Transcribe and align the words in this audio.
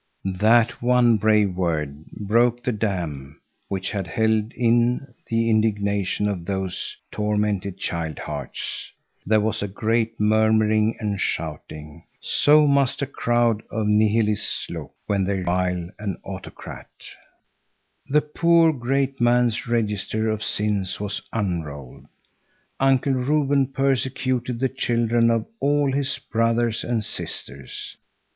That 0.25 0.81
one 0.81 1.17
brave 1.17 1.55
word 1.55 2.07
broke 2.07 2.63
the 2.63 2.71
dam 2.71 3.39
which 3.67 3.91
had 3.91 4.07
held 4.07 4.51
in 4.53 5.13
the 5.27 5.47
indignation 5.47 6.27
of 6.27 6.43
those 6.45 6.97
tormented 7.11 7.77
child 7.77 8.17
hearts. 8.17 8.91
There 9.27 9.39
was 9.39 9.61
a 9.61 9.67
great 9.67 10.19
murmuring 10.19 10.97
and 10.99 11.19
shouting. 11.19 12.03
So 12.19 12.65
must 12.65 13.03
a 13.03 13.05
crowd 13.05 13.61
of 13.69 13.85
nihilists 13.85 14.71
look 14.71 14.91
when 15.05 15.23
they 15.23 15.37
revile 15.37 15.89
an 15.99 16.17
autocrat. 16.23 16.89
The 18.07 18.21
poor, 18.21 18.73
great 18.73 19.21
man's 19.21 19.67
register 19.67 20.31
of 20.31 20.41
sins 20.43 20.99
was 20.99 21.21
unrolled. 21.31 22.07
Uncle 22.79 23.13
Reuben 23.13 23.67
persecuted 23.67 24.59
the 24.59 24.69
children 24.69 25.29
of 25.29 25.45
all 25.59 25.91
his 25.93 26.17
brothers 26.17 26.83
and 26.83 27.05
sisters. 27.05 27.97